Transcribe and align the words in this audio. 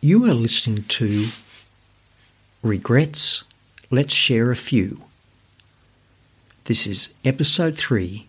You 0.00 0.26
are 0.26 0.34
listening 0.34 0.84
to 0.84 1.26
Regrets. 2.62 3.42
Let's 3.90 4.14
share 4.14 4.52
a 4.52 4.56
few. 4.56 5.02
This 6.66 6.86
is 6.86 7.12
episode 7.24 7.76
3 7.76 8.24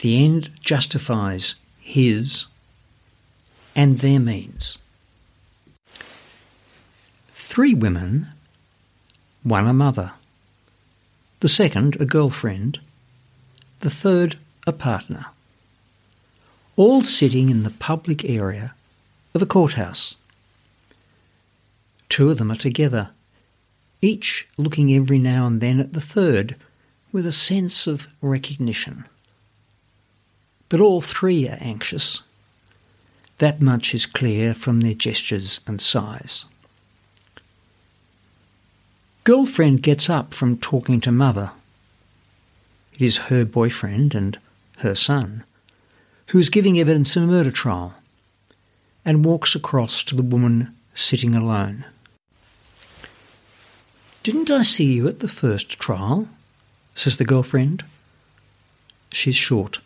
The 0.00 0.24
End 0.24 0.50
Justifies 0.60 1.54
His 1.80 2.48
and 3.76 4.00
Their 4.00 4.18
Means. 4.18 4.78
Three 7.30 7.74
women, 7.74 8.26
one 9.44 9.68
a 9.68 9.72
mother, 9.72 10.14
the 11.38 11.46
second 11.46 12.00
a 12.00 12.04
girlfriend, 12.04 12.80
the 13.78 13.90
third 13.90 14.38
a 14.66 14.72
partner, 14.72 15.26
all 16.74 17.02
sitting 17.02 17.48
in 17.48 17.62
the 17.62 17.70
public 17.70 18.24
area 18.24 18.74
of 19.34 19.40
a 19.40 19.46
courthouse. 19.46 20.16
Two 22.08 22.30
of 22.30 22.38
them 22.38 22.50
are 22.50 22.56
together, 22.56 23.10
each 24.00 24.48
looking 24.56 24.92
every 24.94 25.18
now 25.18 25.46
and 25.46 25.60
then 25.60 25.80
at 25.80 25.92
the 25.92 26.00
third 26.00 26.56
with 27.12 27.26
a 27.26 27.32
sense 27.32 27.86
of 27.86 28.06
recognition. 28.20 29.06
But 30.68 30.80
all 30.80 31.00
three 31.00 31.48
are 31.48 31.58
anxious. 31.60 32.22
That 33.38 33.62
much 33.62 33.94
is 33.94 34.06
clear 34.06 34.52
from 34.54 34.80
their 34.80 34.94
gestures 34.94 35.60
and 35.66 35.80
sighs. 35.80 36.44
Girlfriend 39.24 39.82
gets 39.82 40.08
up 40.08 40.32
from 40.34 40.58
talking 40.58 41.00
to 41.02 41.12
mother. 41.12 41.52
It 42.94 43.02
is 43.02 43.28
her 43.28 43.44
boyfriend 43.44 44.14
and 44.14 44.38
her 44.78 44.94
son 44.94 45.44
who 46.28 46.38
is 46.38 46.50
giving 46.50 46.78
evidence 46.78 47.16
in 47.16 47.22
a 47.22 47.26
murder 47.26 47.50
trial 47.50 47.94
and 49.04 49.24
walks 49.24 49.54
across 49.54 50.04
to 50.04 50.14
the 50.14 50.22
woman 50.22 50.74
sitting 50.92 51.34
alone. 51.34 51.84
Didn't 54.28 54.50
I 54.50 54.62
see 54.62 54.92
you 54.92 55.08
at 55.08 55.20
the 55.20 55.26
first 55.26 55.80
trial? 55.80 56.28
says 56.94 57.16
the 57.16 57.24
girlfriend. 57.24 57.82
She's 59.10 59.36
short, 59.36 59.80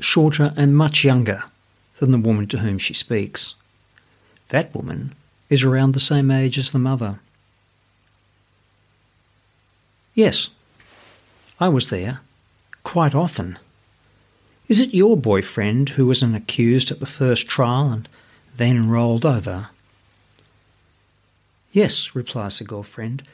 shorter 0.00 0.54
and 0.56 0.74
much 0.74 1.04
younger 1.04 1.42
than 1.98 2.10
the 2.10 2.16
woman 2.16 2.46
to 2.46 2.60
whom 2.60 2.78
she 2.78 2.94
speaks. 2.94 3.56
That 4.48 4.74
woman 4.74 5.14
is 5.50 5.64
around 5.64 5.92
the 5.92 6.00
same 6.00 6.30
age 6.30 6.56
as 6.56 6.70
the 6.70 6.78
mother. 6.78 7.20
Yes, 10.14 10.48
I 11.60 11.68
was 11.68 11.90
there, 11.90 12.20
quite 12.84 13.14
often. 13.14 13.58
Is 14.68 14.80
it 14.80 14.94
your 14.94 15.14
boyfriend 15.14 15.90
who 15.90 16.06
was 16.06 16.22
an 16.22 16.34
accused 16.34 16.90
at 16.90 17.00
the 17.00 17.04
first 17.04 17.46
trial 17.46 17.92
and 17.92 18.08
then 18.56 18.88
rolled 18.88 19.26
over? 19.26 19.68
Yes, 21.70 22.14
replies 22.14 22.58
the 22.58 22.64
girlfriend. 22.64 23.24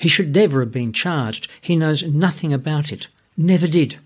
He 0.00 0.08
should 0.08 0.34
never 0.34 0.60
have 0.60 0.72
been 0.72 0.94
charged. 0.94 1.46
He 1.60 1.76
knows 1.76 2.02
nothing 2.02 2.54
about 2.54 2.90
it. 2.90 3.08
Never 3.36 3.66
did. 3.66 3.98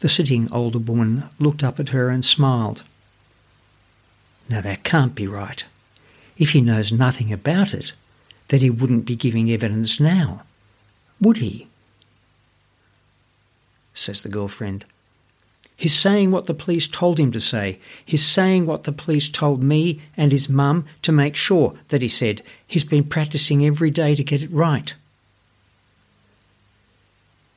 The 0.00 0.08
sitting 0.10 0.52
older 0.52 0.78
woman 0.78 1.24
looked 1.38 1.64
up 1.64 1.80
at 1.80 1.88
her 1.88 2.10
and 2.10 2.22
smiled. 2.22 2.82
Now 4.50 4.60
that 4.60 4.84
can't 4.84 5.14
be 5.14 5.26
right. 5.26 5.64
If 6.36 6.50
he 6.50 6.60
knows 6.60 6.92
nothing 6.92 7.32
about 7.32 7.72
it, 7.72 7.92
that 8.48 8.60
he 8.60 8.68
wouldn't 8.68 9.06
be 9.06 9.16
giving 9.16 9.50
evidence 9.50 9.98
now, 9.98 10.42
would 11.18 11.38
he? 11.38 11.68
Says 13.94 14.20
the 14.20 14.28
girlfriend. 14.28 14.84
He's 15.76 15.94
saying 15.98 16.30
what 16.30 16.46
the 16.46 16.54
police 16.54 16.86
told 16.86 17.18
him 17.18 17.32
to 17.32 17.40
say. 17.40 17.78
He's 18.04 18.24
saying 18.24 18.66
what 18.66 18.84
the 18.84 18.92
police 18.92 19.28
told 19.28 19.62
me 19.62 20.00
and 20.16 20.30
his 20.30 20.48
mum 20.48 20.84
to 21.02 21.12
make 21.12 21.34
sure 21.34 21.74
that 21.88 22.02
he 22.02 22.08
said. 22.08 22.42
He's 22.66 22.84
been 22.84 23.04
practicing 23.04 23.66
every 23.66 23.90
day 23.90 24.14
to 24.14 24.22
get 24.22 24.42
it 24.42 24.52
right. 24.52 24.94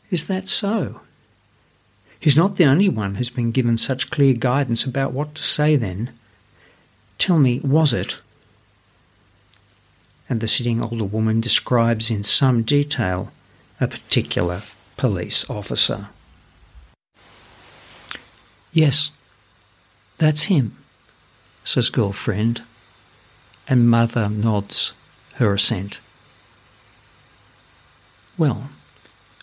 Is 0.10 0.26
that 0.26 0.48
so? 0.48 1.02
He's 2.20 2.38
not 2.38 2.56
the 2.56 2.66
only 2.66 2.90
one 2.90 3.16
who's 3.16 3.30
been 3.30 3.52
given 3.52 3.78
such 3.78 4.10
clear 4.10 4.34
guidance 4.34 4.84
about 4.84 5.14
what 5.14 5.36
to 5.36 5.44
say 5.44 5.76
then. 5.76 6.10
Tell 7.20 7.38
me, 7.38 7.60
was 7.60 7.94
it? 7.94 8.18
And 10.30 10.42
the 10.42 10.48
sitting 10.48 10.84
older 10.84 11.06
woman 11.06 11.40
describes 11.40 12.10
in 12.10 12.24
some 12.24 12.64
detail 12.64 13.32
a 13.80 13.88
particular 13.88 14.64
police 14.98 15.48
officer. 15.50 16.10
Yes, 18.72 19.12
that's 20.18 20.44
him, 20.44 20.78
says 21.64 21.90
girlfriend, 21.90 22.64
and 23.68 23.90
mother 23.90 24.30
nods 24.30 24.94
her 25.36 25.54
assent. 25.54 26.00
Well, 28.38 28.70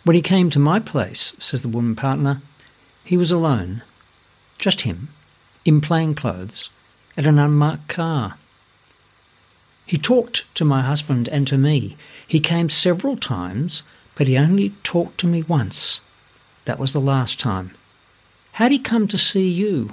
when 0.04 0.14
he 0.16 0.22
came 0.22 0.50
to 0.50 0.58
my 0.58 0.78
place, 0.78 1.34
says 1.38 1.62
the 1.62 1.68
woman 1.68 1.96
partner, 1.96 2.42
he 3.02 3.16
was 3.16 3.30
alone, 3.30 3.82
just 4.58 4.82
him, 4.82 5.08
in 5.64 5.80
plain 5.80 6.14
clothes, 6.14 6.70
at 7.16 7.26
an 7.26 7.38
unmarked 7.38 7.88
car. 7.88 8.36
He 9.86 9.98
talked 9.98 10.52
to 10.54 10.64
my 10.64 10.82
husband 10.82 11.28
and 11.28 11.46
to 11.48 11.58
me. 11.58 11.96
He 12.26 12.40
came 12.40 12.68
several 12.68 13.16
times, 13.16 13.82
but 14.14 14.26
he 14.26 14.38
only 14.38 14.70
talked 14.82 15.18
to 15.18 15.26
me 15.26 15.42
once. 15.42 16.00
That 16.64 16.78
was 16.78 16.92
the 16.92 17.00
last 17.00 17.38
time. 17.38 17.72
How'd 18.54 18.70
he 18.70 18.78
come 18.78 19.08
to 19.08 19.18
see 19.18 19.50
you? 19.50 19.90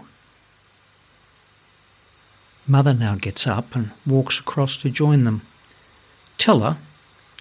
Mother 2.68 2.94
now 2.94 3.16
gets 3.16 3.48
up 3.48 3.76
and 3.76 3.90
walks 4.06 4.40
across 4.40 4.78
to 4.78 4.92
join 4.92 5.24
them. 5.24 5.42
Tell 6.38 6.60
her, 6.60 6.78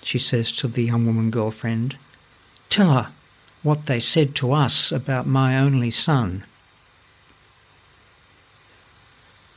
she 0.02 0.18
says 0.18 0.50
to 0.52 0.66
the 0.66 0.84
young 0.84 1.04
woman 1.04 1.30
girlfriend, 1.30 1.98
tell 2.70 2.90
her 2.92 3.12
what 3.62 3.84
they 3.84 4.00
said 4.00 4.34
to 4.36 4.52
us 4.52 4.90
about 4.90 5.26
my 5.26 5.58
only 5.58 5.90
son. 5.90 6.44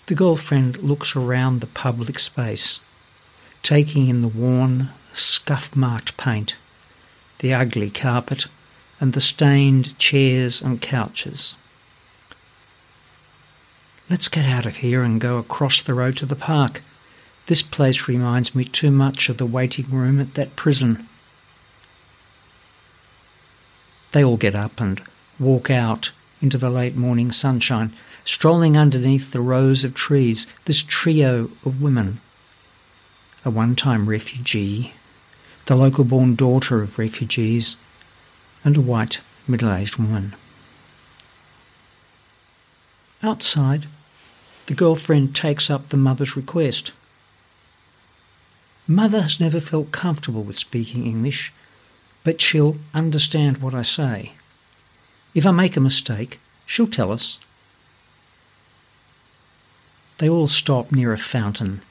The 0.08 0.16
girlfriend 0.16 0.80
looks 0.84 1.16
around 1.16 1.62
the 1.62 1.68
public 1.68 2.20
space, 2.20 2.82
taking 3.62 4.10
in 4.10 4.22
the 4.22 4.28
worn, 4.28 4.90
scuff 5.14 5.74
marked 5.78 6.18
paint, 6.18 6.58
the 7.40 7.54
ugly 7.54 7.90
carpet, 7.90 8.48
and 9.04 9.12
the 9.12 9.20
stained 9.20 10.00
chairs 10.00 10.62
and 10.62 10.80
couches. 10.80 11.58
Let's 14.10 14.30
get 14.30 14.46
out 14.46 14.66
of 14.66 14.78
here 14.78 15.04
and 15.04 15.20
go 15.20 15.36
across 15.36 15.82
the 15.82 15.94
road 15.94 16.16
to 16.20 16.26
the 16.26 16.38
park. 16.38 16.82
This 17.48 17.62
place 17.62 18.08
reminds 18.08 18.56
me 18.56 18.64
too 18.64 18.92
much 18.92 19.28
of 19.28 19.36
the 19.36 19.46
waiting 19.46 19.92
room 19.92 20.22
at 20.22 20.36
that 20.36 20.56
prison. 20.56 21.10
They 24.14 24.24
all 24.24 24.38
get 24.38 24.56
up 24.56 24.80
and 24.80 25.02
walk 25.38 25.70
out 25.70 26.14
into 26.42 26.58
the 26.58 26.70
late 26.70 26.96
morning 26.96 27.34
sunshine, 27.34 27.92
strolling 28.24 28.78
underneath 28.78 29.34
the 29.34 29.42
rows 29.42 29.84
of 29.84 29.94
trees, 29.94 30.48
this 30.64 30.82
trio 30.82 31.52
of 31.66 31.82
women. 31.82 32.22
A 33.44 33.50
one 33.50 33.76
time 33.76 34.08
refugee, 34.08 34.94
the 35.66 35.76
local 35.76 36.06
born 36.06 36.36
daughter 36.36 36.82
of 36.82 36.98
refugees, 36.98 37.76
and 38.64 38.78
a 38.78 38.82
white 38.82 39.20
middle 39.48 39.72
aged 39.72 39.98
woman. 39.98 40.36
Outside, 43.22 43.88
the 44.66 44.74
girlfriend 44.74 45.36
takes 45.36 45.70
up 45.70 45.90
the 45.90 45.98
mother's 45.98 46.36
request. 46.36 46.92
Mother 48.88 49.22
has 49.22 49.40
never 49.40 49.60
felt 49.60 49.92
comfortable 49.92 50.44
with 50.44 50.58
speaking 50.58 51.06
English, 51.06 51.54
but 52.24 52.42
she'll 52.42 52.78
understand 52.94 53.58
what 53.58 53.74
I 53.74 53.82
say. 53.82 54.34
If 55.34 55.46
I 55.46 55.52
make 55.52 55.76
a 55.78 55.82
mistake, 55.82 56.40
she'll 56.66 56.88
tell 56.88 57.12
us. 57.12 57.40
They 60.18 60.30
all 60.30 60.48
stop 60.48 60.92
near 60.92 61.12
a 61.12 61.18
fountain. 61.18 61.82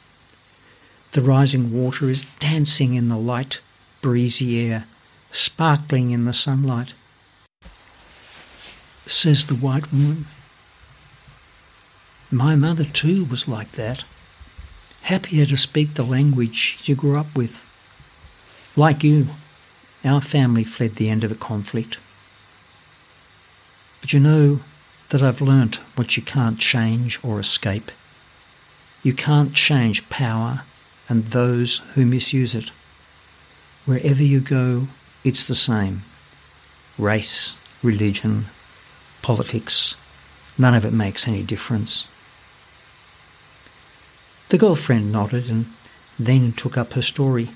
The 1.13 1.23
rising 1.23 1.73
water 1.73 2.09
is 2.09 2.27
dancing 2.39 2.95
in 2.95 3.09
the 3.09 3.19
light, 3.19 3.61
breezy 4.01 4.71
air, 4.71 4.85
sparkling 5.33 6.13
in 6.13 6.25
the 6.27 6.33
sunlight. 6.33 6.95
Says 9.07 9.47
the 9.47 9.57
white 9.57 9.91
woman. 9.91 10.27
My 12.31 12.55
mother, 12.55 12.85
too, 12.85 13.25
was 13.25 13.49
like 13.49 13.73
that. 13.73 14.05
Happier 15.03 15.45
to 15.47 15.57
speak 15.57 15.95
the 15.95 16.05
language 16.05 16.79
you 16.85 16.95
grew 16.95 17.19
up 17.19 17.35
with. 17.35 17.67
Like 18.77 19.03
you, 19.03 19.29
our 20.05 20.21
family 20.21 20.65
fled 20.65 20.97
the 20.97 21.11
end 21.11 21.25
of 21.25 21.33
a 21.33 21.35
conflict. 21.35 21.99
But 24.01 24.13
you 24.13 24.21
know 24.21 24.61
that 25.11 25.23
I've 25.23 25.41
learnt 25.41 25.77
what 25.97 26.17
you 26.17 26.23
can't 26.23 26.59
change 26.59 27.19
or 27.23 27.41
escape. 27.41 27.91
You 29.03 29.13
can't 29.13 29.55
change 29.55 30.09
power 30.09 30.63
and 31.09 31.27
those 31.27 31.79
who 31.95 32.07
misuse 32.07 32.55
it. 32.55 32.71
Wherever 33.85 34.23
you 34.23 34.41
go, 34.41 34.87
it's 35.25 35.49
the 35.49 35.55
same. 35.55 36.03
Race, 36.99 37.57
religion, 37.83 38.47
politics, 39.23 39.97
none 40.59 40.75
of 40.75 40.85
it 40.85 40.93
makes 40.93 41.27
any 41.27 41.43
difference. 41.43 42.09
The 44.49 44.59
girlfriend 44.59 45.11
nodded 45.11 45.49
and 45.49 45.73
then 46.19 46.53
took 46.53 46.77
up 46.77 46.93
her 46.93 47.03
story. 47.03 47.51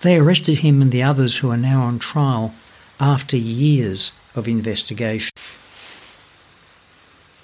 They 0.00 0.16
arrested 0.16 0.58
him 0.58 0.82
and 0.82 0.90
the 0.90 1.02
others 1.02 1.38
who 1.38 1.50
are 1.50 1.56
now 1.56 1.82
on 1.82 1.98
trial 1.98 2.54
after 3.00 3.36
years 3.36 4.12
of 4.34 4.48
investigation. 4.48 5.32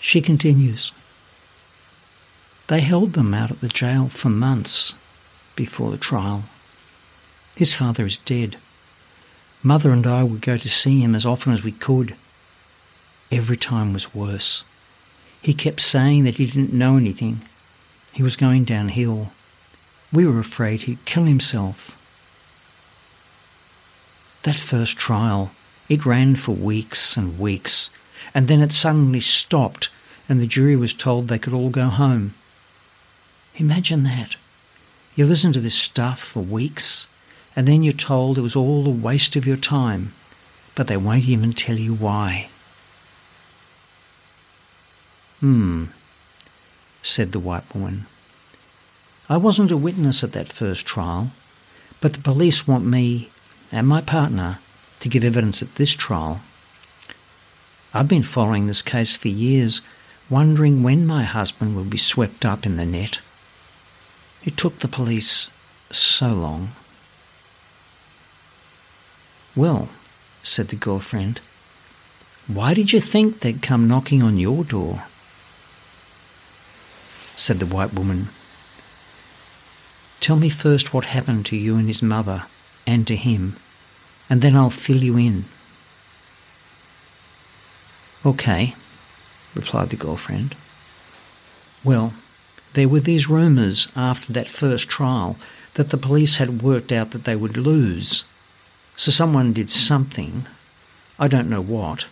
She 0.00 0.20
continues. 0.20 0.92
They 2.66 2.80
held 2.80 3.14
them 3.14 3.32
out 3.32 3.50
at 3.50 3.60
the 3.60 3.68
jail 3.68 4.08
for 4.08 4.28
months 4.28 4.94
before 5.56 5.90
the 5.90 5.96
trial. 5.96 6.44
His 7.58 7.74
father 7.74 8.06
is 8.06 8.18
dead. 8.18 8.56
Mother 9.64 9.90
and 9.90 10.06
I 10.06 10.22
would 10.22 10.42
go 10.42 10.56
to 10.56 10.68
see 10.68 11.00
him 11.00 11.16
as 11.16 11.26
often 11.26 11.52
as 11.52 11.64
we 11.64 11.72
could. 11.72 12.14
Every 13.32 13.56
time 13.56 13.92
was 13.92 14.14
worse. 14.14 14.62
He 15.42 15.54
kept 15.54 15.80
saying 15.80 16.22
that 16.22 16.38
he 16.38 16.46
didn't 16.46 16.72
know 16.72 16.96
anything. 16.96 17.40
He 18.12 18.22
was 18.22 18.36
going 18.36 18.62
downhill. 18.62 19.32
We 20.12 20.24
were 20.24 20.38
afraid 20.38 20.82
he'd 20.82 21.04
kill 21.04 21.24
himself. 21.24 21.98
That 24.44 24.60
first 24.60 24.96
trial, 24.96 25.50
it 25.88 26.06
ran 26.06 26.36
for 26.36 26.52
weeks 26.52 27.16
and 27.16 27.40
weeks, 27.40 27.90
and 28.32 28.46
then 28.46 28.62
it 28.62 28.72
suddenly 28.72 29.18
stopped 29.18 29.88
and 30.28 30.38
the 30.38 30.46
jury 30.46 30.76
was 30.76 30.94
told 30.94 31.26
they 31.26 31.40
could 31.40 31.54
all 31.54 31.70
go 31.70 31.86
home. 31.86 32.34
Imagine 33.56 34.04
that. 34.04 34.36
You 35.16 35.26
listen 35.26 35.52
to 35.54 35.60
this 35.60 35.74
stuff 35.74 36.20
for 36.20 36.40
weeks, 36.40 37.08
and 37.58 37.66
then 37.66 37.82
you're 37.82 37.92
told 37.92 38.38
it 38.38 38.42
was 38.42 38.54
all 38.54 38.86
a 38.86 38.90
waste 38.90 39.34
of 39.34 39.44
your 39.44 39.56
time, 39.56 40.14
but 40.76 40.86
they 40.86 40.96
won't 40.96 41.28
even 41.28 41.52
tell 41.52 41.76
you 41.76 41.92
why. 41.92 42.48
Hmm, 45.40 45.86
said 47.02 47.32
the 47.32 47.40
white 47.40 47.74
woman. 47.74 48.06
I 49.28 49.38
wasn't 49.38 49.72
a 49.72 49.76
witness 49.76 50.22
at 50.22 50.30
that 50.34 50.52
first 50.52 50.86
trial, 50.86 51.32
but 52.00 52.12
the 52.12 52.20
police 52.20 52.68
want 52.68 52.84
me 52.84 53.28
and 53.72 53.88
my 53.88 54.02
partner 54.02 54.60
to 55.00 55.08
give 55.08 55.24
evidence 55.24 55.60
at 55.60 55.74
this 55.74 55.90
trial. 55.90 56.42
I've 57.92 58.06
been 58.06 58.22
following 58.22 58.68
this 58.68 58.82
case 58.82 59.16
for 59.16 59.26
years, 59.26 59.82
wondering 60.30 60.84
when 60.84 61.04
my 61.04 61.24
husband 61.24 61.74
will 61.74 61.82
be 61.82 61.98
swept 61.98 62.44
up 62.44 62.64
in 62.64 62.76
the 62.76 62.86
net. 62.86 63.18
It 64.44 64.56
took 64.56 64.78
the 64.78 64.86
police 64.86 65.50
so 65.90 66.32
long. 66.32 66.76
Well, 69.58 69.88
said 70.44 70.68
the 70.68 70.76
girlfriend, 70.76 71.40
why 72.46 72.74
did 72.74 72.92
you 72.92 73.00
think 73.00 73.40
they'd 73.40 73.60
come 73.60 73.88
knocking 73.88 74.22
on 74.22 74.38
your 74.38 74.62
door? 74.62 75.02
Said 77.34 77.58
the 77.58 77.66
white 77.66 77.92
woman, 77.92 78.28
Tell 80.20 80.36
me 80.36 80.48
first 80.48 80.94
what 80.94 81.06
happened 81.06 81.44
to 81.46 81.56
you 81.56 81.74
and 81.74 81.88
his 81.88 82.04
mother 82.04 82.44
and 82.86 83.04
to 83.08 83.16
him, 83.16 83.56
and 84.30 84.42
then 84.42 84.54
I'll 84.54 84.70
fill 84.70 85.02
you 85.02 85.16
in. 85.16 85.46
Okay, 88.24 88.76
replied 89.56 89.90
the 89.90 89.96
girlfriend. 89.96 90.54
Well, 91.82 92.14
there 92.74 92.88
were 92.88 93.00
these 93.00 93.28
rumours 93.28 93.88
after 93.96 94.32
that 94.34 94.48
first 94.48 94.88
trial 94.88 95.36
that 95.74 95.90
the 95.90 95.98
police 95.98 96.36
had 96.36 96.62
worked 96.62 96.92
out 96.92 97.10
that 97.10 97.24
they 97.24 97.34
would 97.34 97.56
lose. 97.56 98.22
So 98.98 99.12
someone 99.12 99.52
did 99.52 99.70
something, 99.70 100.44
I 101.20 101.28
don't 101.28 101.48
know 101.48 101.60
what, 101.60 102.08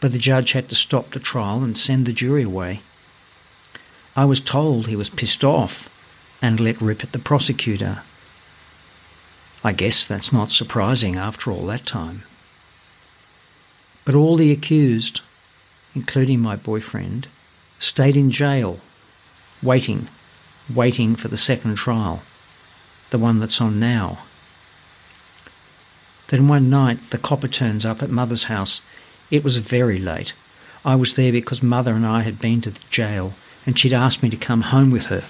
but 0.00 0.12
the 0.12 0.18
judge 0.18 0.52
had 0.52 0.70
to 0.70 0.74
stop 0.74 1.10
the 1.10 1.20
trial 1.20 1.62
and 1.62 1.76
send 1.76 2.06
the 2.06 2.12
jury 2.12 2.42
away. 2.42 2.80
I 4.16 4.24
was 4.24 4.40
told 4.40 4.86
he 4.86 4.96
was 4.96 5.10
pissed 5.10 5.44
off 5.44 5.90
and 6.40 6.58
let 6.58 6.80
rip 6.80 7.04
at 7.04 7.12
the 7.12 7.18
prosecutor. 7.18 8.00
I 9.62 9.72
guess 9.72 10.06
that's 10.06 10.32
not 10.32 10.50
surprising 10.50 11.16
after 11.16 11.52
all 11.52 11.66
that 11.66 11.84
time. 11.84 12.22
But 14.06 14.14
all 14.14 14.36
the 14.36 14.52
accused, 14.52 15.20
including 15.94 16.40
my 16.40 16.56
boyfriend, 16.56 17.28
stayed 17.78 18.16
in 18.16 18.30
jail 18.30 18.80
waiting, 19.62 20.08
waiting 20.74 21.14
for 21.14 21.28
the 21.28 21.36
second 21.36 21.74
trial, 21.74 22.22
the 23.10 23.18
one 23.18 23.38
that's 23.38 23.60
on 23.60 23.78
now. 23.78 24.20
Then 26.28 26.48
one 26.48 26.68
night 26.70 27.10
the 27.10 27.18
copper 27.18 27.48
turns 27.48 27.84
up 27.84 28.02
at 28.02 28.10
Mother's 28.10 28.44
house. 28.44 28.82
It 29.30 29.44
was 29.44 29.56
very 29.56 29.98
late. 29.98 30.32
I 30.84 30.94
was 30.94 31.14
there 31.14 31.32
because 31.32 31.62
Mother 31.62 31.94
and 31.94 32.06
I 32.06 32.22
had 32.22 32.40
been 32.40 32.60
to 32.62 32.70
the 32.70 32.80
jail 32.90 33.34
and 33.64 33.78
she'd 33.78 33.92
asked 33.92 34.22
me 34.22 34.30
to 34.30 34.36
come 34.36 34.62
home 34.62 34.90
with 34.90 35.06
her. 35.06 35.24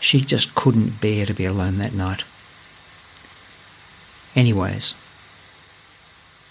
She 0.00 0.20
just 0.20 0.54
couldn't 0.54 1.00
bear 1.00 1.26
to 1.26 1.34
be 1.34 1.44
alone 1.44 1.78
that 1.78 1.94
night. 1.94 2.24
Anyways, 4.34 4.94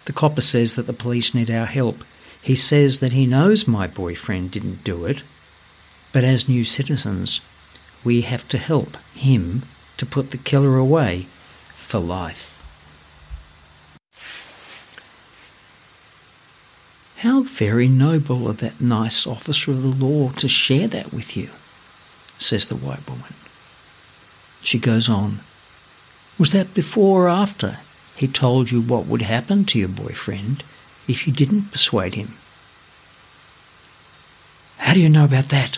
the 0.05 0.13
copper 0.13 0.41
says 0.41 0.75
that 0.75 0.87
the 0.87 0.93
police 0.93 1.33
need 1.33 1.49
our 1.49 1.65
help. 1.65 2.03
He 2.41 2.55
says 2.55 2.99
that 2.99 3.13
he 3.13 3.25
knows 3.25 3.67
my 3.67 3.87
boyfriend 3.87 4.51
didn't 4.51 4.83
do 4.83 5.05
it, 5.05 5.23
but 6.11 6.23
as 6.23 6.49
new 6.49 6.63
citizens, 6.63 7.41
we 8.03 8.21
have 8.21 8.47
to 8.49 8.57
help 8.57 8.97
him 9.13 9.63
to 9.97 10.05
put 10.05 10.31
the 10.31 10.37
killer 10.37 10.77
away 10.77 11.27
for 11.75 11.99
life. 11.99 12.50
How 17.21 17.43
very 17.43 17.87
noble 17.87 18.49
of 18.49 18.57
that 18.57 18.81
nice 18.81 19.27
officer 19.27 19.69
of 19.69 19.83
the 19.83 19.89
law 19.89 20.31
to 20.31 20.47
share 20.47 20.87
that 20.87 21.13
with 21.13 21.37
you, 21.37 21.51
says 22.39 22.65
the 22.65 22.75
white 22.75 23.07
woman. 23.07 23.35
She 24.63 24.79
goes 24.79 25.07
on, 25.07 25.41
Was 26.39 26.51
that 26.51 26.73
before 26.73 27.25
or 27.25 27.29
after 27.29 27.77
he 28.15 28.27
told 28.27 28.71
you 28.71 28.81
what 28.81 29.05
would 29.05 29.21
happen 29.21 29.65
to 29.65 29.77
your 29.77 29.87
boyfriend 29.87 30.63
if 31.07 31.27
you 31.27 31.31
didn't 31.31 31.69
persuade 31.69 32.15
him? 32.15 32.37
How 34.77 34.95
do 34.95 34.99
you 34.99 35.09
know 35.09 35.25
about 35.25 35.49
that? 35.49 35.77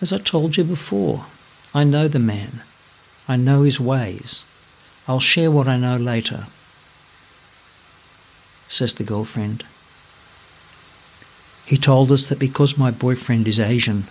As 0.00 0.12
I 0.12 0.18
told 0.18 0.56
you 0.56 0.62
before, 0.62 1.26
I 1.74 1.82
know 1.82 2.06
the 2.06 2.20
man. 2.20 2.62
I 3.26 3.34
know 3.34 3.64
his 3.64 3.80
ways. 3.80 4.44
I'll 5.08 5.18
share 5.18 5.50
what 5.50 5.66
I 5.66 5.76
know 5.76 5.96
later, 5.96 6.46
says 8.68 8.94
the 8.94 9.04
girlfriend. 9.04 9.64
He 11.64 11.76
told 11.76 12.12
us 12.12 12.28
that 12.28 12.38
because 12.38 12.78
my 12.78 12.90
boyfriend 12.90 13.48
is 13.48 13.58
Asian, 13.58 14.06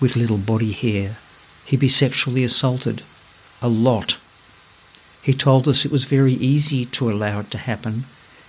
with 0.00 0.16
little 0.16 0.38
body 0.38 0.72
hair, 0.72 1.18
he'd 1.64 1.80
be 1.80 1.88
sexually 1.88 2.44
assaulted. 2.44 3.02
A 3.62 3.68
lot. 3.68 4.18
He 5.22 5.32
told 5.32 5.66
us 5.66 5.84
it 5.84 5.90
was 5.90 6.04
very 6.04 6.34
easy 6.34 6.84
to 6.86 7.10
allow 7.10 7.40
it 7.40 7.50
to 7.50 7.58
happen, 7.58 8.06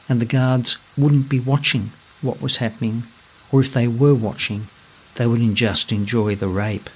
and 0.07 0.21
the 0.21 0.25
guards 0.25 0.77
wouldn't 0.97 1.29
be 1.29 1.39
watching 1.39 1.91
what 2.21 2.41
was 2.41 2.57
happening, 2.57 3.03
or 3.51 3.61
if 3.61 3.73
they 3.73 3.87
were 3.87 4.13
watching, 4.13 4.67
they 5.15 5.25
would 5.25 5.55
just 5.55 5.91
enjoy 5.91 6.35
the 6.35 6.47
rape. 6.47 6.89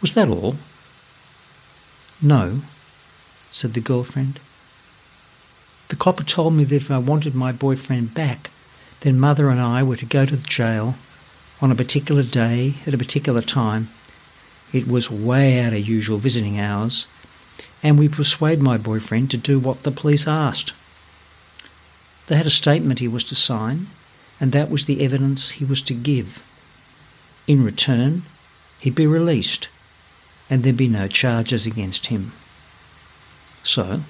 Was 0.00 0.14
that 0.14 0.28
all? 0.28 0.56
No, 2.20 2.60
said 3.50 3.74
the 3.74 3.80
girlfriend. 3.80 4.40
The 5.94 6.00
copper 6.00 6.24
told 6.24 6.54
me 6.54 6.64
that 6.64 6.74
if 6.74 6.90
I 6.90 6.98
wanted 6.98 7.36
my 7.36 7.52
boyfriend 7.52 8.14
back, 8.14 8.50
then 9.02 9.20
mother 9.20 9.48
and 9.48 9.60
I 9.60 9.84
were 9.84 9.94
to 9.94 10.04
go 10.04 10.26
to 10.26 10.34
the 10.34 10.42
jail 10.42 10.96
on 11.62 11.70
a 11.70 11.76
particular 11.76 12.24
day 12.24 12.78
at 12.84 12.94
a 12.94 12.98
particular 12.98 13.40
time. 13.40 13.90
It 14.72 14.88
was 14.88 15.08
way 15.08 15.60
out 15.60 15.72
of 15.72 15.86
usual 15.88 16.18
visiting 16.18 16.58
hours, 16.58 17.06
and 17.80 17.96
we 17.96 18.08
persuade 18.08 18.60
my 18.60 18.76
boyfriend 18.76 19.30
to 19.30 19.36
do 19.36 19.60
what 19.60 19.84
the 19.84 19.92
police 19.92 20.26
asked. 20.26 20.72
They 22.26 22.34
had 22.34 22.46
a 22.46 22.50
statement 22.50 22.98
he 22.98 23.06
was 23.06 23.22
to 23.26 23.36
sign, 23.36 23.86
and 24.40 24.50
that 24.50 24.70
was 24.70 24.86
the 24.86 25.00
evidence 25.00 25.50
he 25.50 25.64
was 25.64 25.80
to 25.82 25.94
give. 25.94 26.42
In 27.46 27.64
return, 27.64 28.24
he'd 28.80 28.96
be 28.96 29.06
released, 29.06 29.68
and 30.50 30.64
there'd 30.64 30.76
be 30.76 30.88
no 30.88 31.06
charges 31.06 31.66
against 31.66 32.06
him. 32.06 32.32
So, 33.62 34.02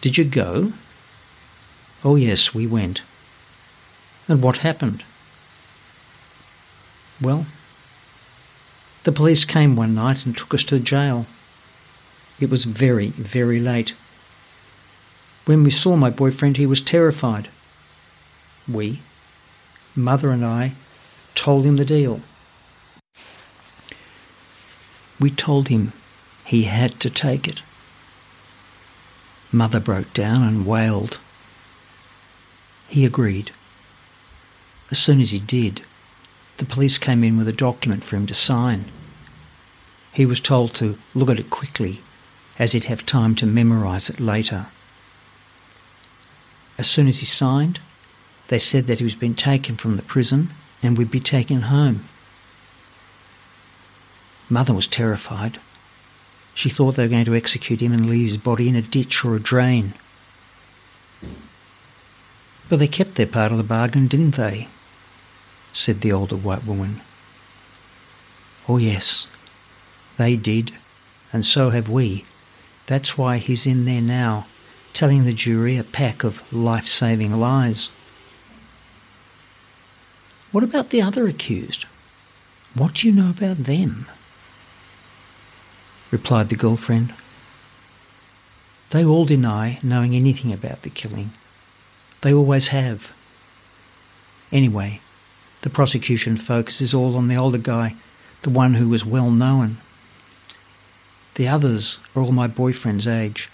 did 0.00 0.16
you 0.16 0.24
go? 0.24 0.72
Oh, 2.02 2.16
yes, 2.16 2.54
we 2.54 2.66
went. 2.66 3.02
And 4.28 4.42
what 4.42 4.58
happened? 4.58 5.04
Well, 7.20 7.46
the 9.04 9.12
police 9.12 9.44
came 9.44 9.76
one 9.76 9.94
night 9.94 10.24
and 10.24 10.36
took 10.36 10.54
us 10.54 10.64
to 10.64 10.78
jail. 10.78 11.26
It 12.38 12.48
was 12.48 12.64
very, 12.64 13.08
very 13.08 13.60
late. 13.60 13.94
When 15.44 15.64
we 15.64 15.70
saw 15.70 15.96
my 15.96 16.10
boyfriend, 16.10 16.56
he 16.56 16.66
was 16.66 16.80
terrified. 16.80 17.48
We, 18.66 19.02
Mother 19.94 20.30
and 20.30 20.44
I 20.44 20.74
told 21.34 21.64
him 21.66 21.76
the 21.76 21.84
deal. 21.84 22.20
We 25.18 25.30
told 25.30 25.68
him 25.68 25.92
he 26.44 26.62
had 26.64 26.98
to 27.00 27.10
take 27.10 27.46
it. 27.46 27.62
Mother 29.52 29.80
broke 29.80 30.12
down 30.14 30.42
and 30.42 30.66
wailed. 30.66 31.18
He 32.88 33.04
agreed. 33.04 33.50
As 34.90 34.98
soon 34.98 35.20
as 35.20 35.30
he 35.30 35.38
did, 35.38 35.82
the 36.58 36.64
police 36.64 36.98
came 36.98 37.24
in 37.24 37.36
with 37.36 37.48
a 37.48 37.52
document 37.52 38.04
for 38.04 38.16
him 38.16 38.26
to 38.26 38.34
sign. 38.34 38.84
He 40.12 40.26
was 40.26 40.40
told 40.40 40.74
to 40.74 40.98
look 41.14 41.30
at 41.30 41.40
it 41.40 41.50
quickly, 41.50 42.02
as 42.58 42.72
he'd 42.72 42.84
have 42.84 43.06
time 43.06 43.34
to 43.36 43.46
memorise 43.46 44.10
it 44.10 44.20
later. 44.20 44.66
As 46.78 46.88
soon 46.88 47.08
as 47.08 47.18
he 47.18 47.26
signed, 47.26 47.80
they 48.48 48.58
said 48.58 48.86
that 48.86 48.98
he 48.98 49.04
was 49.04 49.14
being 49.14 49.34
taken 49.34 49.76
from 49.76 49.96
the 49.96 50.02
prison 50.02 50.50
and 50.82 50.98
would 50.98 51.10
be 51.10 51.20
taken 51.20 51.62
home. 51.62 52.08
Mother 54.48 54.74
was 54.74 54.86
terrified. 54.86 55.60
She 56.54 56.68
thought 56.68 56.96
they 56.96 57.04
were 57.04 57.08
going 57.08 57.24
to 57.24 57.34
execute 57.34 57.80
him 57.80 57.92
and 57.92 58.08
leave 58.08 58.28
his 58.28 58.36
body 58.36 58.68
in 58.68 58.76
a 58.76 58.82
ditch 58.82 59.24
or 59.24 59.36
a 59.36 59.40
drain. 59.40 59.94
But 62.68 62.78
they 62.78 62.88
kept 62.88 63.16
their 63.16 63.26
part 63.26 63.52
of 63.52 63.58
the 63.58 63.64
bargain, 63.64 64.06
didn't 64.06 64.36
they? 64.36 64.68
said 65.72 66.00
the 66.00 66.12
older 66.12 66.36
white 66.36 66.64
woman. 66.64 67.00
Oh, 68.68 68.76
yes, 68.76 69.26
they 70.16 70.36
did, 70.36 70.72
and 71.32 71.46
so 71.46 71.70
have 71.70 71.88
we. 71.88 72.24
That's 72.86 73.16
why 73.16 73.38
he's 73.38 73.66
in 73.66 73.84
there 73.84 74.00
now, 74.00 74.46
telling 74.92 75.24
the 75.24 75.32
jury 75.32 75.76
a 75.76 75.84
pack 75.84 76.24
of 76.24 76.52
life 76.52 76.86
saving 76.86 77.34
lies. 77.34 77.90
What 80.52 80.64
about 80.64 80.90
the 80.90 81.00
other 81.02 81.28
accused? 81.28 81.86
What 82.74 82.94
do 82.94 83.06
you 83.06 83.12
know 83.12 83.30
about 83.30 83.58
them? 83.58 84.06
Replied 86.10 86.48
the 86.48 86.56
girlfriend. 86.56 87.14
They 88.90 89.04
all 89.04 89.24
deny 89.24 89.78
knowing 89.82 90.14
anything 90.14 90.52
about 90.52 90.82
the 90.82 90.90
killing. 90.90 91.30
They 92.22 92.34
always 92.34 92.68
have. 92.68 93.12
Anyway, 94.50 95.00
the 95.62 95.70
prosecution 95.70 96.36
focuses 96.36 96.92
all 96.92 97.16
on 97.16 97.28
the 97.28 97.36
older 97.36 97.58
guy, 97.58 97.94
the 98.42 98.50
one 98.50 98.74
who 98.74 98.88
was 98.88 99.04
well 99.04 99.30
known. 99.30 99.78
The 101.34 101.48
others 101.48 101.98
are 102.14 102.22
all 102.22 102.32
my 102.32 102.46
boyfriend's 102.46 103.06
age. 103.06 103.48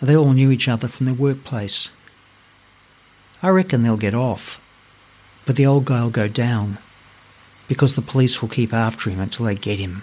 And 0.00 0.08
they 0.08 0.16
all 0.16 0.32
knew 0.32 0.50
each 0.50 0.68
other 0.68 0.86
from 0.86 1.06
the 1.06 1.14
workplace. 1.14 1.88
I 3.42 3.48
reckon 3.48 3.82
they'll 3.82 3.96
get 3.96 4.14
off, 4.14 4.60
but 5.46 5.56
the 5.56 5.66
old 5.66 5.84
guy'll 5.84 6.10
go 6.10 6.28
down 6.28 6.78
because 7.68 7.94
the 7.94 8.02
police 8.02 8.40
will 8.40 8.48
keep 8.48 8.72
after 8.72 9.10
him 9.10 9.20
until 9.20 9.46
they 9.46 9.54
get 9.54 9.78
him. 9.78 10.02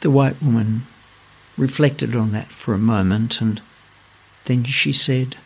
The 0.00 0.10
white 0.10 0.40
woman 0.42 0.86
reflected 1.56 2.14
on 2.14 2.32
that 2.32 2.48
for 2.48 2.72
a 2.72 2.78
moment 2.78 3.40
and 3.40 3.60
then 4.44 4.64
she 4.64 4.92
said, 4.92 5.36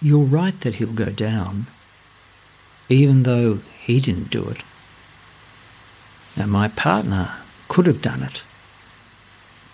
You're 0.00 0.24
right 0.24 0.58
that 0.62 0.76
he'll 0.76 0.92
go 0.92 1.10
down, 1.10 1.66
even 2.88 3.22
though 3.22 3.60
he 3.84 4.00
didn't 4.00 4.30
do 4.30 4.48
it. 4.48 4.62
Now, 6.36 6.46
my 6.46 6.68
partner 6.68 7.36
could 7.68 7.86
have 7.86 8.02
done 8.02 8.22
it, 8.22 8.42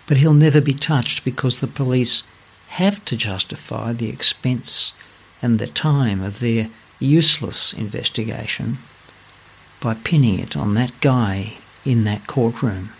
but 0.05 0.17
he'll 0.17 0.33
never 0.33 0.59
be 0.61 0.73
touched 0.73 1.23
because 1.23 1.59
the 1.59 1.67
police 1.67 2.23
have 2.69 3.03
to 3.05 3.15
justify 3.15 3.93
the 3.93 4.09
expense 4.09 4.93
and 5.41 5.57
the 5.57 5.67
time 5.67 6.21
of 6.21 6.39
their 6.39 6.69
useless 6.99 7.73
investigation 7.73 8.77
by 9.79 9.93
pinning 9.93 10.39
it 10.39 10.57
on 10.57 10.73
that 10.73 10.91
guy 10.99 11.57
in 11.89 12.03
that 12.03 12.27
courtroom. 12.27 12.91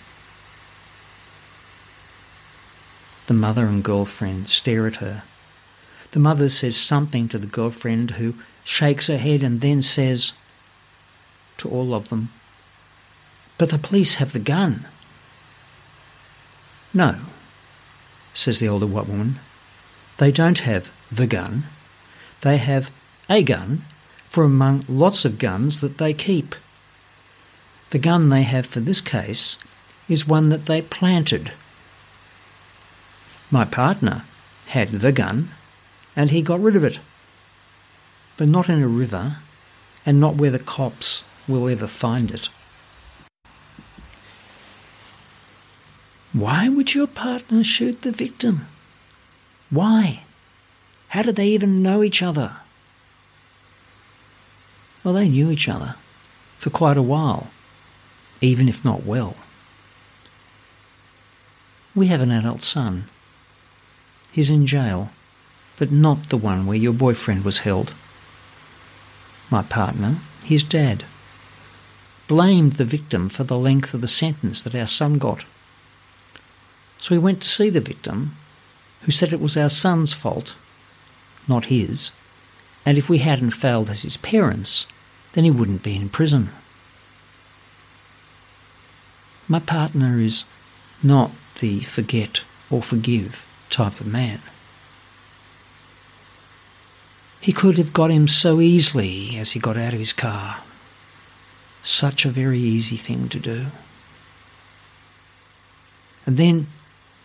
The 3.28 3.36
mother 3.36 3.68
and 3.68 3.84
girlfriend 3.84 4.50
stare 4.50 4.88
at 4.88 4.96
her. 4.96 5.22
The 6.10 6.20
mother 6.20 6.50
says 6.50 6.76
something 6.76 7.28
to 7.28 7.38
the 7.38 7.46
girlfriend, 7.46 8.12
who 8.12 8.34
shakes 8.64 9.06
her 9.06 9.20
head 9.20 9.44
and 9.44 9.62
then 9.62 9.84
says 9.84 10.34
to 11.58 11.70
all 11.70 11.94
of 11.94 12.10
them, 12.10 12.32
But 13.60 13.70
the 13.70 13.78
police 13.78 14.16
have 14.16 14.34
the 14.34 14.40
gun. 14.40 14.88
No, 16.92 17.18
says 18.34 18.58
the 18.58 18.70
older 18.70 18.88
white 18.88 19.08
woman. 19.08 19.40
They 20.18 20.32
don't 20.32 20.60
have 20.60 20.90
the 21.12 21.28
gun. 21.28 21.66
They 22.42 22.58
have 22.58 22.90
a 23.30 23.44
gun 23.44 23.84
for 24.30 24.44
among 24.44 24.86
lots 24.90 25.26
of 25.26 25.38
guns 25.38 25.80
that 25.82 26.00
they 26.00 26.16
keep. 26.16 26.56
The 27.90 28.00
gun 28.00 28.30
they 28.30 28.44
have 28.44 28.66
for 28.66 28.80
this 28.80 29.02
case 29.02 29.58
is 30.08 30.28
one 30.28 30.50
that 30.50 30.66
they 30.66 30.82
planted 30.82 31.52
my 33.52 33.66
partner 33.66 34.24
had 34.68 34.92
the 34.92 35.12
gun 35.12 35.50
and 36.16 36.30
he 36.30 36.42
got 36.42 36.60
rid 36.60 36.76
of 36.76 36.84
it. 36.84 37.00
But 38.38 38.48
not 38.48 38.70
in 38.70 38.82
a 38.82 38.88
river 38.88 39.38
and 40.06 40.20
not 40.20 40.36
where 40.36 40.52
the 40.52 40.60
cops 40.60 41.24
will 41.48 41.68
ever 41.68 41.88
find 41.88 42.32
it. 42.32 42.50
Why 46.32 46.70
would 46.70 46.94
your 46.94 47.08
partner 47.08 47.64
shoot 47.64 48.04
the 48.04 48.12
victim? 48.12 48.68
Why? 49.72 50.24
How 51.10 51.24
did 51.24 51.36
they 51.36 51.48
even 51.48 51.82
know 51.82 52.04
each 52.04 52.22
other? 52.22 52.58
Well, 55.04 55.16
they 55.16 55.28
knew 55.28 55.50
each 55.50 55.68
other 55.68 55.96
for 56.60 56.70
quite 56.70 56.98
a 56.98 57.02
while, 57.02 57.48
even 58.42 58.70
if 58.70 58.84
not 58.86 59.06
well. 59.06 59.36
We 61.96 62.08
have 62.08 62.22
an 62.22 62.32
adult 62.32 62.64
son 62.64 63.10
He's 64.32 64.50
in 64.50 64.68
jail, 64.68 65.10
but 65.78 65.92
not 65.92 66.30
the 66.30 66.38
one 66.38 66.66
where 66.66 66.78
your 66.78 66.94
boyfriend 66.94 67.44
was 67.44 67.60
held. 67.60 67.94
My 69.50 69.64
partner, 69.64 70.18
his 70.46 70.64
dad, 70.64 71.04
blamed 72.28 72.74
the 72.74 72.86
victim 72.86 73.28
for 73.28 73.44
the 73.44 73.58
length 73.58 73.94
of 73.94 74.02
the 74.02 74.08
sentence 74.08 74.62
that 74.62 74.76
our 74.76 74.88
son 74.88 75.18
got. 75.18 75.46
So 77.00 77.16
he 77.16 77.20
went 77.20 77.42
to 77.42 77.50
see 77.50 77.70
the 77.70 77.80
victim, 77.80 78.36
who 79.02 79.12
said 79.12 79.34
it 79.34 79.42
was 79.42 79.58
our 79.58 79.70
son's 79.70 80.14
fault, 80.14 80.56
not 81.48 81.66
his, 81.66 82.12
and 82.86 82.98
if 82.98 83.10
we 83.10 83.18
hadn't 83.20 83.52
failed 83.52 83.90
as 83.90 84.04
his 84.04 84.18
parents, 84.18 84.88
then 85.34 85.44
he 85.44 85.52
wouldn't 85.52 85.84
be 85.84 85.96
in 85.96 86.10
prison. 86.10 86.50
My 89.52 89.60
partner 89.60 90.20
is 90.20 90.46
not 91.02 91.32
the 91.60 91.80
forget 91.80 92.44
or 92.70 92.84
forgive 92.84 93.44
type 93.72 94.00
of 94.00 94.06
man. 94.06 94.42
He 97.42 97.52
could 97.52 97.80
have 97.80 97.92
got 97.92 98.12
him 98.12 98.28
so 98.28 98.62
easily 98.62 99.38
as 99.40 99.54
he 99.54 99.60
got 99.60 99.76
out 99.76 99.94
of 99.94 100.00
his 100.00 100.14
car. 100.14 100.58
Such 101.82 102.26
a 102.26 102.30
very 102.30 102.60
easy 102.60 102.96
thing 102.96 103.28
to 103.30 103.40
do. 103.40 103.66
And 106.28 106.38
then, 106.38 106.68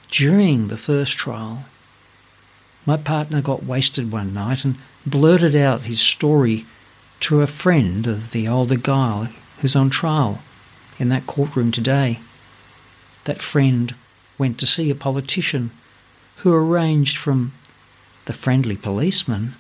during 0.09 0.69
the 0.69 0.79
first 0.79 1.19
trial, 1.19 1.67
my 2.87 2.97
partner 2.97 3.43
got 3.43 3.65
wasted 3.65 4.11
one 4.11 4.33
night 4.33 4.65
and 4.65 4.77
blurted 5.05 5.55
out 5.55 5.83
his 5.83 6.01
story 6.01 6.65
to 7.21 7.43
a 7.43 7.47
friend 7.47 8.07
of 8.07 8.31
the 8.31 8.49
older 8.49 8.77
guy 8.77 9.35
who's 9.61 9.77
on 9.77 9.91
trial 9.91 10.41
in 11.05 11.11
that 11.11 11.27
courtroom 11.27 11.71
today. 11.71 12.19
That 13.25 13.43
friend 13.43 13.95
went 14.39 14.59
to 14.59 14.67
see 14.67 14.89
a 14.89 14.95
politician 14.95 15.71
who 16.37 16.55
arranged 16.55 17.19
from 17.19 17.53
the 18.25 18.33
friendly 18.33 18.75
policeman 18.75 19.55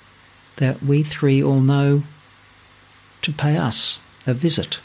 that 0.57 0.83
we 0.83 1.03
three 1.03 1.43
all 1.43 1.61
know 1.61 2.05
to 3.21 3.31
pay 3.31 3.59
us 3.59 3.99
a 4.27 4.33
visit, 4.33 4.81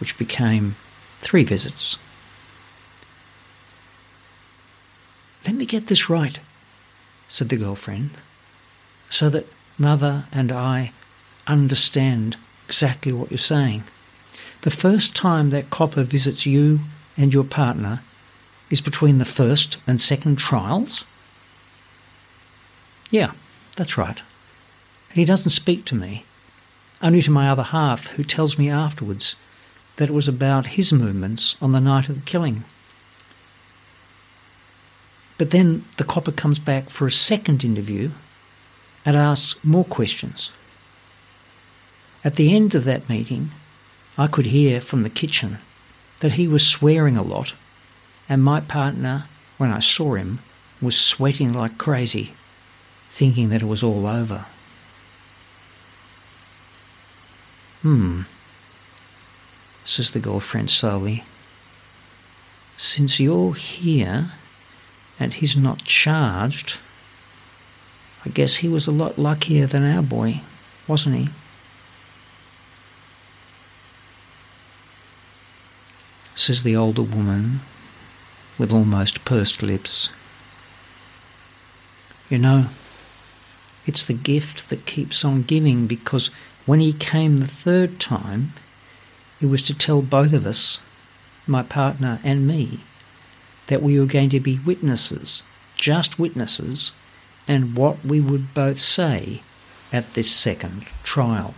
which 0.00 0.16
became 0.16 0.74
three 1.20 1.44
visits. 1.44 1.98
Let 5.44 5.54
me 5.54 5.66
get 5.66 5.88
this 5.88 6.08
right, 6.08 6.40
said 7.28 7.50
the 7.50 7.56
girlfriend, 7.58 8.12
so 9.10 9.28
that 9.28 9.46
mother 9.76 10.24
and 10.32 10.50
I 10.50 10.92
understand 11.46 12.38
exactly 12.66 13.12
what 13.12 13.30
you're 13.30 13.36
saying. 13.36 13.84
The 14.62 14.70
first 14.70 15.16
time 15.16 15.50
that 15.50 15.70
copper 15.70 16.02
visits 16.02 16.44
you 16.44 16.80
and 17.16 17.32
your 17.32 17.44
partner 17.44 18.02
is 18.70 18.80
between 18.80 19.18
the 19.18 19.24
first 19.24 19.78
and 19.86 20.00
second 20.00 20.36
trials? 20.36 21.04
Yeah, 23.10 23.32
that's 23.76 23.96
right. 23.96 24.20
And 25.10 25.18
he 25.18 25.24
doesn't 25.24 25.50
speak 25.50 25.84
to 25.86 25.94
me, 25.94 26.24
only 27.02 27.22
to 27.22 27.30
my 27.30 27.48
other 27.48 27.64
half, 27.64 28.08
who 28.08 28.22
tells 28.22 28.58
me 28.58 28.68
afterwards 28.68 29.36
that 29.96 30.10
it 30.10 30.14
was 30.14 30.28
about 30.28 30.68
his 30.78 30.92
movements 30.92 31.56
on 31.60 31.72
the 31.72 31.80
night 31.80 32.08
of 32.08 32.14
the 32.14 32.22
killing. 32.22 32.64
But 35.38 35.50
then 35.50 35.86
the 35.96 36.04
copper 36.04 36.32
comes 36.32 36.58
back 36.58 36.90
for 36.90 37.06
a 37.06 37.10
second 37.10 37.64
interview 37.64 38.10
and 39.06 39.16
asks 39.16 39.62
more 39.64 39.84
questions. 39.84 40.52
At 42.22 42.36
the 42.36 42.54
end 42.54 42.74
of 42.74 42.84
that 42.84 43.08
meeting, 43.08 43.50
I 44.20 44.26
could 44.26 44.44
hear 44.44 44.82
from 44.82 45.02
the 45.02 45.08
kitchen 45.08 45.60
that 46.18 46.32
he 46.32 46.46
was 46.46 46.66
swearing 46.66 47.16
a 47.16 47.22
lot, 47.22 47.54
and 48.28 48.44
my 48.44 48.60
partner, 48.60 49.24
when 49.56 49.70
I 49.72 49.78
saw 49.78 50.12
him, 50.12 50.40
was 50.78 50.94
sweating 50.94 51.54
like 51.54 51.78
crazy 51.78 52.34
thinking 53.10 53.48
that 53.48 53.62
it 53.62 53.64
was 53.64 53.82
all 53.82 54.06
over. 54.06 54.44
Hmm, 57.80 58.22
says 59.84 60.10
the 60.10 60.18
girlfriend 60.18 60.68
slowly. 60.68 61.24
Since 62.76 63.20
you're 63.20 63.54
here 63.54 64.32
and 65.18 65.32
he's 65.32 65.56
not 65.56 65.84
charged, 65.84 66.78
I 68.26 68.28
guess 68.28 68.56
he 68.56 68.68
was 68.68 68.86
a 68.86 68.92
lot 68.92 69.18
luckier 69.18 69.66
than 69.66 69.90
our 69.90 70.02
boy, 70.02 70.42
wasn't 70.86 71.16
he? 71.16 71.28
Says 76.40 76.62
the 76.62 76.74
older 76.74 77.02
woman 77.02 77.60
with 78.56 78.72
almost 78.72 79.26
pursed 79.26 79.62
lips. 79.62 80.08
You 82.30 82.38
know, 82.38 82.68
it's 83.84 84.06
the 84.06 84.14
gift 84.14 84.70
that 84.70 84.86
keeps 84.86 85.22
on 85.22 85.42
giving 85.42 85.86
because 85.86 86.28
when 86.64 86.80
he 86.80 86.94
came 86.94 87.36
the 87.36 87.46
third 87.46 88.00
time, 88.00 88.54
it 89.38 89.48
was 89.48 89.60
to 89.64 89.74
tell 89.76 90.00
both 90.00 90.32
of 90.32 90.46
us 90.46 90.80
my 91.46 91.62
partner 91.62 92.20
and 92.24 92.46
me, 92.46 92.80
that 93.66 93.82
we 93.82 94.00
were 94.00 94.06
going 94.06 94.30
to 94.30 94.40
be 94.40 94.60
witnesses, 94.60 95.42
just 95.76 96.18
witnesses, 96.18 96.92
and 97.46 97.76
what 97.76 98.02
we 98.02 98.18
would 98.18 98.54
both 98.54 98.78
say 98.78 99.42
at 99.92 100.14
this 100.14 100.34
second 100.34 100.86
trial. 101.02 101.52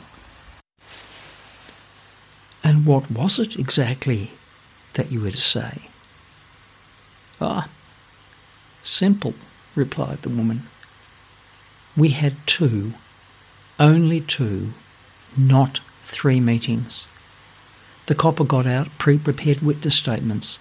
And 2.64 2.84
what 2.84 3.12
was 3.12 3.38
it 3.38 3.56
exactly 3.56 4.32
that 4.94 5.11
you 5.11 5.20
were 5.20 5.30
to 5.30 5.37
say? 5.37 5.88
Ah, 7.40 7.68
simple, 8.82 9.34
replied 9.75 10.22
the 10.22 10.28
woman. 10.28 10.68
We 11.96 12.11
had 12.11 12.37
two, 12.46 12.94
only 13.78 14.20
two, 14.20 14.72
not 15.37 15.80
three 16.04 16.40
meetings. 16.40 17.06
The 18.06 18.14
copper 18.14 18.44
got 18.44 18.66
out 18.66 18.88
pre 18.99 19.18
prepared 19.18 19.61
witness 19.61 19.96
statements. 19.96 20.58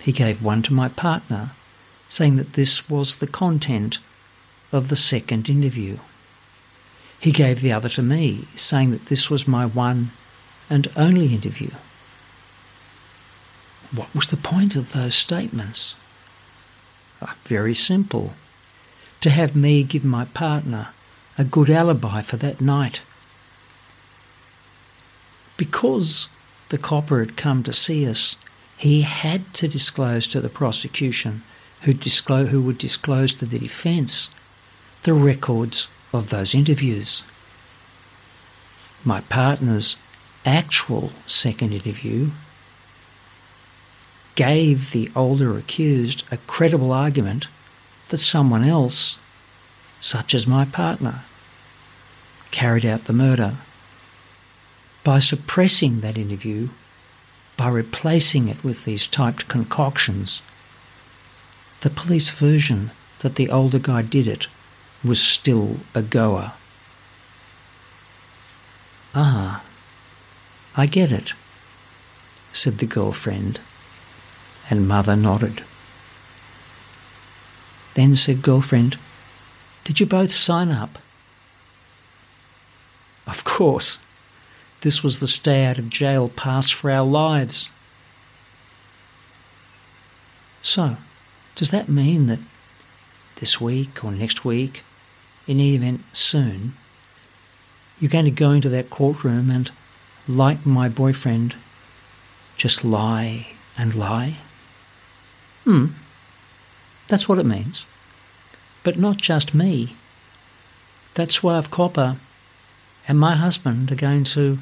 He 0.00 0.12
gave 0.12 0.42
one 0.42 0.62
to 0.62 0.72
my 0.72 0.88
partner, 0.88 1.50
saying 2.08 2.36
that 2.36 2.54
this 2.54 2.88
was 2.88 3.16
the 3.16 3.26
content 3.26 3.98
of 4.72 4.88
the 4.88 4.96
second 4.96 5.48
interview. 5.48 5.98
He 7.20 7.32
gave 7.32 7.60
the 7.60 7.72
other 7.72 7.88
to 7.90 8.02
me, 8.02 8.46
saying 8.54 8.90
that 8.92 9.06
this 9.06 9.28
was 9.30 9.48
my 9.48 9.66
one 9.66 10.12
and 10.70 10.88
only 10.96 11.34
interview. 11.34 11.70
What 13.90 14.14
was 14.14 14.26
the 14.26 14.36
point 14.36 14.76
of 14.76 14.92
those 14.92 15.14
statements? 15.14 15.96
Oh, 17.22 17.34
very 17.42 17.74
simple. 17.74 18.34
To 19.22 19.30
have 19.30 19.56
me 19.56 19.82
give 19.82 20.04
my 20.04 20.26
partner 20.26 20.88
a 21.36 21.44
good 21.44 21.70
alibi 21.70 22.20
for 22.22 22.36
that 22.36 22.60
night. 22.60 23.00
Because 25.56 26.28
the 26.68 26.78
copper 26.78 27.20
had 27.20 27.36
come 27.36 27.62
to 27.62 27.72
see 27.72 28.06
us, 28.06 28.36
he 28.76 29.02
had 29.02 29.52
to 29.54 29.66
disclose 29.66 30.28
to 30.28 30.40
the 30.40 30.48
prosecution, 30.48 31.42
who, 31.82 31.92
disclose, 31.92 32.50
who 32.50 32.62
would 32.62 32.78
disclose 32.78 33.34
to 33.34 33.44
the 33.44 33.58
defence, 33.58 34.30
the 35.02 35.14
records 35.14 35.88
of 36.12 36.30
those 36.30 36.54
interviews. 36.54 37.24
My 39.04 39.20
partner's 39.22 39.96
actual 40.44 41.12
second 41.26 41.72
interview 41.72 42.30
gave 44.38 44.92
the 44.92 45.10
older 45.16 45.58
accused 45.58 46.22
a 46.30 46.36
credible 46.36 46.92
argument 46.92 47.48
that 48.10 48.18
someone 48.18 48.62
else, 48.62 49.18
such 49.98 50.32
as 50.32 50.46
my 50.46 50.64
partner, 50.64 51.22
carried 52.52 52.86
out 52.86 53.06
the 53.06 53.12
murder 53.12 53.56
by 55.02 55.18
suppressing 55.18 56.02
that 56.02 56.16
interview, 56.16 56.68
by 57.56 57.68
replacing 57.68 58.46
it 58.46 58.62
with 58.62 58.84
these 58.84 59.08
typed 59.08 59.48
concoctions, 59.48 60.40
the 61.80 61.90
police 61.90 62.30
version 62.30 62.92
that 63.18 63.34
the 63.34 63.50
older 63.50 63.80
guy 63.80 64.02
did 64.02 64.28
it 64.28 64.46
was 65.02 65.20
still 65.20 65.78
a 65.96 66.00
goer. 66.00 66.52
Ah, 69.16 69.64
I 70.76 70.86
get 70.86 71.10
it, 71.10 71.32
said 72.52 72.78
the 72.78 72.86
girlfriend, 72.86 73.58
and 74.70 74.88
mother 74.88 75.16
nodded. 75.16 75.62
Then 77.94 78.14
said 78.16 78.42
girlfriend, 78.42 78.96
Did 79.84 80.00
you 80.00 80.06
both 80.06 80.32
sign 80.32 80.70
up? 80.70 80.98
Of 83.26 83.44
course, 83.44 83.98
this 84.80 85.02
was 85.02 85.20
the 85.20 85.28
stay 85.28 85.64
out 85.64 85.78
of 85.78 85.90
jail 85.90 86.28
pass 86.28 86.70
for 86.70 86.90
our 86.90 87.04
lives. 87.04 87.70
So, 90.62 90.96
does 91.56 91.70
that 91.70 91.88
mean 91.88 92.26
that 92.26 92.38
this 93.36 93.60
week 93.60 94.04
or 94.04 94.12
next 94.12 94.44
week, 94.44 94.82
in 95.46 95.56
any 95.58 95.74
event 95.74 96.02
soon, 96.12 96.74
you're 97.98 98.10
going 98.10 98.24
to 98.26 98.30
go 98.30 98.52
into 98.52 98.68
that 98.68 98.90
courtroom 98.90 99.50
and, 99.50 99.70
like 100.28 100.64
my 100.64 100.88
boyfriend, 100.88 101.56
just 102.56 102.84
lie 102.84 103.48
and 103.76 103.94
lie? 103.94 104.36
Hmm, 105.68 105.88
that's 107.08 107.28
what 107.28 107.36
it 107.36 107.44
means. 107.44 107.84
But 108.82 108.98
not 108.98 109.18
just 109.18 109.52
me. 109.52 109.96
That 111.12 111.30
Suave 111.30 111.70
Copper 111.70 112.16
and 113.06 113.20
my 113.20 113.36
husband 113.36 113.92
are 113.92 113.94
going 113.94 114.24
to 114.32 114.60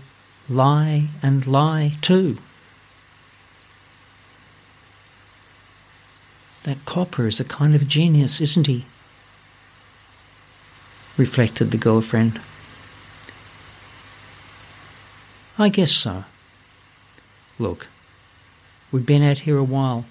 lie 0.48 1.10
and 1.22 1.46
lie 1.46 1.94
too. 2.00 2.38
That 6.64 6.84
copper 6.86 7.28
is 7.28 7.38
a 7.38 7.44
kind 7.44 7.76
of 7.76 7.86
genius, 7.86 8.40
isn't 8.40 8.66
he? 8.66 8.84
reflected 11.16 11.70
the 11.70 11.78
girlfriend. 11.78 12.40
I 15.56 15.68
guess 15.68 15.92
so. 15.92 16.24
Look, 17.60 17.86
we've 18.90 19.06
been 19.06 19.22
out 19.22 19.38
here 19.46 19.56
a 19.56 19.62
while. 19.62 20.04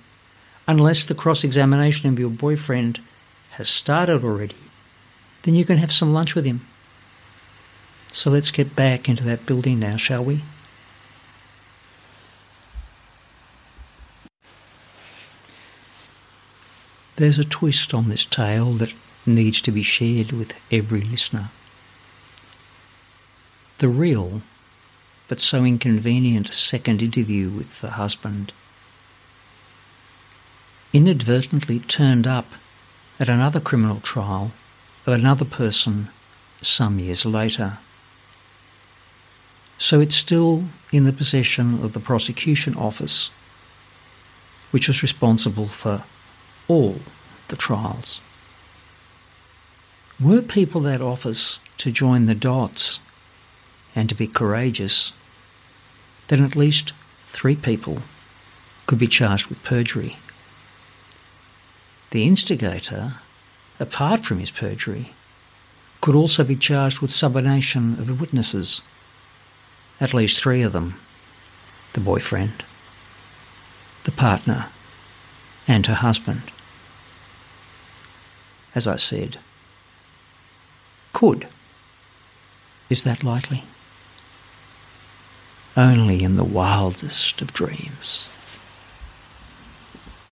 Unless 0.68 1.06
the 1.06 1.16
cross 1.16 1.44
examination 1.44 2.10
of 2.10 2.20
your 2.20 2.30
boyfriend 2.30 3.00
has 3.52 3.70
started 3.70 4.24
already, 4.24 4.56
then 5.44 5.54
you 5.54 5.64
can 5.64 5.78
have 5.78 5.92
some 5.92 6.12
lunch 6.12 6.34
with 6.34 6.46
him. 6.46 6.66
So 8.12 8.32
let's 8.32 8.50
get 8.50 8.76
back 8.76 9.08
into 9.08 9.24
that 9.26 9.46
building 9.46 9.80
now, 9.80 9.98
shall 9.98 10.24
we? 10.24 10.42
There's 17.18 17.40
a 17.40 17.46
twist 17.46 17.94
on 17.94 18.10
this 18.10 18.26
tale 18.26 18.74
that 18.74 18.94
needs 19.26 19.62
to 19.62 19.72
be 19.72 19.84
shared 19.84 20.32
with 20.32 20.54
every 20.72 21.02
listener. 21.02 21.50
The 23.78 23.88
real, 23.88 24.42
but 25.28 25.40
so 25.40 25.64
inconvenient 25.64 26.54
second 26.54 27.02
interview 27.02 27.50
with 27.50 27.82
the 27.82 27.92
husband 27.92 28.52
inadvertently 30.96 31.78
turned 31.82 32.26
up 32.26 32.46
at 33.20 33.28
another 33.28 33.60
criminal 33.60 34.00
trial 34.00 34.54
of 35.06 35.12
another 35.12 35.44
person 35.44 36.08
some 36.62 37.00
years 37.00 37.26
later. 37.26 37.80
So 39.78 40.00
it's 40.00 40.16
still 40.16 40.64
in 40.94 41.04
the 41.04 41.12
possession 41.12 41.84
of 41.84 41.92
the 41.92 42.00
prosecution 42.00 42.76
office, 42.76 43.30
which 44.72 44.88
was 44.88 45.04
responsible 45.04 45.68
for 45.68 46.06
all 46.70 47.00
the 47.50 47.58
trials. 47.58 48.22
Were 50.18 50.42
people 50.42 50.80
that 50.82 51.02
office 51.02 51.60
to 51.80 51.92
join 51.92 52.26
the 52.26 52.36
dots 52.36 53.02
and 53.94 54.08
to 54.08 54.16
be 54.16 54.28
courageous, 54.28 55.12
then 56.30 56.42
at 56.42 56.56
least 56.56 56.94
three 57.24 57.58
people 57.58 58.02
could 58.88 58.98
be 58.98 59.08
charged 59.08 59.48
with 59.48 59.62
perjury. 59.62 60.16
The 62.16 62.28
instigator, 62.28 63.16
apart 63.78 64.24
from 64.24 64.40
his 64.40 64.50
perjury, 64.50 65.12
could 66.00 66.16
also 66.16 66.46
be 66.46 66.56
charged 66.56 67.02
with 67.02 67.12
subornation 67.12 68.00
of 68.00 68.22
witnesses 68.22 68.82
at 70.00 70.14
least 70.14 70.40
three 70.40 70.62
of 70.62 70.72
them 70.72 70.98
the 71.92 72.00
boyfriend, 72.00 72.64
the 74.06 74.14
partner, 74.14 74.68
and 75.68 75.88
her 75.88 75.96
husband. 75.96 76.44
As 78.74 78.88
I 78.88 78.96
said, 78.96 79.38
could. 81.12 81.50
Is 82.90 83.04
that 83.04 83.26
likely? 83.26 83.66
Only 85.76 86.24
in 86.24 86.38
the 86.38 86.46
wildest 86.46 87.42
of 87.42 87.52
dreams. 87.52 88.30